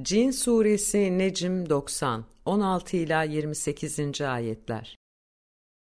[0.00, 4.20] Cin Suresi Necm 90 16 ila 28.
[4.20, 4.96] ayetler.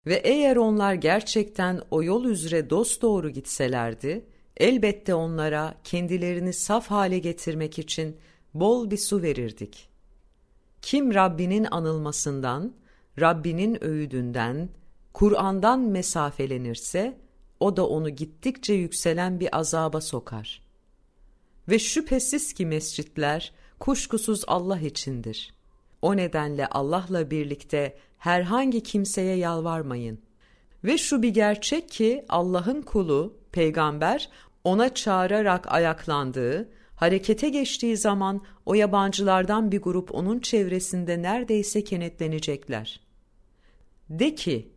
[0.05, 4.25] Ve eğer onlar gerçekten o yol üzere dosdoğru gitselerdi,
[4.57, 8.18] elbette onlara kendilerini saf hale getirmek için
[8.54, 9.90] bol bir su verirdik.
[10.82, 12.74] Kim Rabbinin anılmasından,
[13.20, 14.70] Rabbinin öğüdünden,
[15.14, 17.18] Kur'an'dan mesafelenirse,
[17.59, 20.62] o da onu gittikçe yükselen bir azaba sokar.
[21.70, 25.53] Ve şüphesiz ki mescitler, kuşkusuz Allah içindir.
[26.02, 30.20] O nedenle Allah'la birlikte herhangi kimseye yalvarmayın.
[30.84, 34.30] Ve şu bir gerçek ki Allah'ın kulu, peygamber,
[34.63, 42.99] ona çağırarak ayaklandığı, harekete geçtiği zaman o yabancılardan bir grup onun çevresinde neredeyse kenetlenecekler.
[44.09, 44.71] De ki,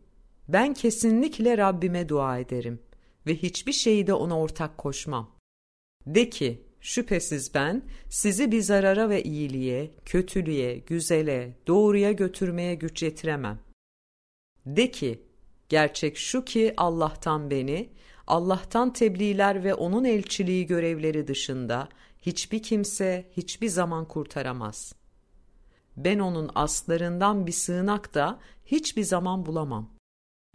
[0.48, 2.80] ben kesinlikle Rabbime dua ederim
[3.26, 5.30] ve hiçbir şeyi de ona ortak koşmam.
[6.06, 13.58] De ki, Şüphesiz ben sizi bir zarara ve iyiliğe, kötülüğe, güzele, doğruya götürmeye güç yetiremem.
[14.66, 15.22] De ki,
[15.68, 17.88] gerçek şu ki Allah'tan beni,
[18.26, 21.88] Allah'tan tebliğler ve onun elçiliği görevleri dışında
[22.22, 24.92] hiçbir kimse hiçbir zaman kurtaramaz.
[25.96, 29.99] Ben onun aslarından bir sığınak da hiçbir zaman bulamam.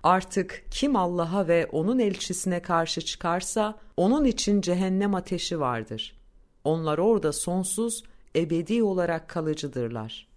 [0.06, 6.16] Artık kim Allah'a ve onun elçisine karşı çıkarsa onun için cehennem ateşi vardır.
[6.64, 8.03] Onlar orada sonsuz,
[8.36, 10.28] ebedi olarak kalıcıdırlar.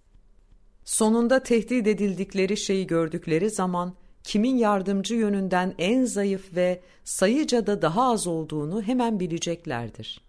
[0.85, 8.11] Sonunda tehdit edildikleri şeyi gördükleri zaman kimin yardımcı yönünden en zayıf ve sayıca da daha
[8.11, 10.21] az olduğunu hemen bileceklerdir.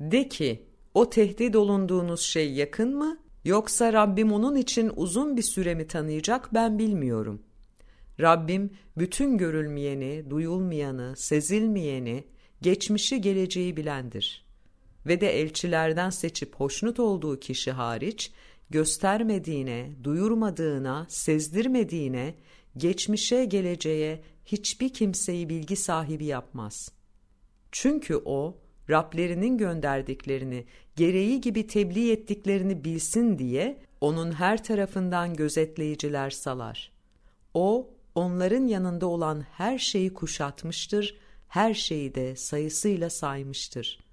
[0.00, 5.74] De ki, o tehdit olunduğunuz şey yakın mı, yoksa Rabbim onun için uzun bir süre
[5.74, 7.49] mi tanıyacak ben bilmiyorum.''
[8.20, 12.24] Rabbim bütün görülmeyeni, duyulmayanı, sezilmeyeni,
[12.62, 14.46] geçmişi geleceği bilendir.
[15.06, 18.32] Ve de elçilerden seçip hoşnut olduğu kişi hariç,
[18.70, 22.34] göstermediğine, duyurmadığına, sezdirmediğine,
[22.76, 26.92] geçmişe geleceğe hiçbir kimseyi bilgi sahibi yapmaz.
[27.72, 28.58] Çünkü o,
[28.90, 30.64] Rablerinin gönderdiklerini,
[30.96, 36.92] gereği gibi tebliğ ettiklerini bilsin diye, onun her tarafından gözetleyiciler salar.
[37.54, 41.16] O, onların yanında olan her şeyi kuşatmıştır,
[41.48, 44.09] her şeyi de sayısıyla saymıştır.''